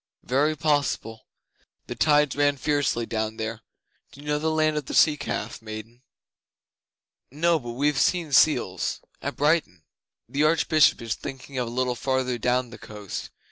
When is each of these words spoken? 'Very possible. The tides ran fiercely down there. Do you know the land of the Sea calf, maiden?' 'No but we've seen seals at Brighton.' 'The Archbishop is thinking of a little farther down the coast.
'Very 0.23 0.55
possible. 0.57 1.27
The 1.85 1.93
tides 1.93 2.35
ran 2.35 2.57
fiercely 2.57 3.05
down 3.05 3.37
there. 3.37 3.61
Do 4.11 4.19
you 4.19 4.25
know 4.25 4.39
the 4.39 4.49
land 4.49 4.75
of 4.75 4.87
the 4.87 4.95
Sea 4.95 5.15
calf, 5.15 5.61
maiden?' 5.61 6.01
'No 7.29 7.59
but 7.59 7.73
we've 7.73 7.99
seen 7.99 8.31
seals 8.33 8.99
at 9.21 9.35
Brighton.' 9.35 9.83
'The 10.27 10.41
Archbishop 10.43 11.03
is 11.03 11.13
thinking 11.13 11.59
of 11.59 11.67
a 11.67 11.69
little 11.69 11.93
farther 11.93 12.39
down 12.39 12.71
the 12.71 12.79
coast. 12.79 13.29